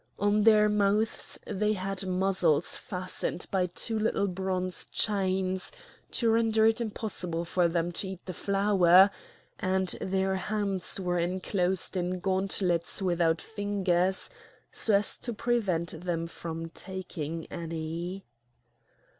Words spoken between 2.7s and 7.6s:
fastened by two little bronze chains to render it impossible